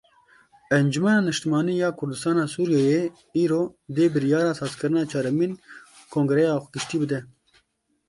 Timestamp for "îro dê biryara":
3.43-4.53